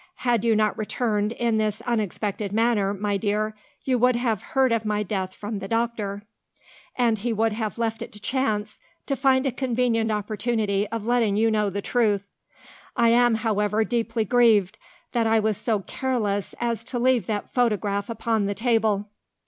Had 0.25 0.43
you 0.43 0.55
not 0.55 0.75
returned 0.79 1.31
in 1.33 1.59
this 1.59 1.79
unexpected 1.81 2.51
manner, 2.51 2.91
my 2.91 3.17
dear, 3.17 3.55
you 3.83 3.99
would 3.99 4.15
have 4.15 4.41
heard 4.41 4.71
of 4.71 4.83
my 4.83 5.03
death 5.03 5.35
from 5.35 5.59
the 5.59 5.67
doctor, 5.67 6.23
and 6.95 7.19
he 7.19 7.31
would 7.31 7.53
have 7.53 7.77
left 7.77 8.01
it 8.01 8.11
to 8.13 8.19
chance 8.19 8.79
to 9.05 9.15
find 9.15 9.45
a 9.45 9.51
convenient 9.51 10.09
opportunity 10.11 10.87
of 10.87 11.05
letting 11.05 11.37
you 11.37 11.51
know 11.51 11.69
the 11.69 11.83
truth. 11.83 12.27
I 12.97 13.09
am, 13.09 13.35
however, 13.35 13.83
deeply 13.83 14.25
grieved 14.25 14.79
that 15.11 15.27
I 15.27 15.39
was 15.39 15.55
so 15.55 15.81
careless 15.81 16.55
as 16.59 16.83
to 16.85 16.97
leave 16.97 17.27
that 17.27 17.53
photograph 17.53 18.09
upon 18.09 18.47
the 18.47 18.55
table." 18.55 19.07